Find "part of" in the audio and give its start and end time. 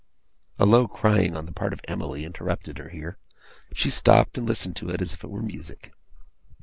1.51-1.81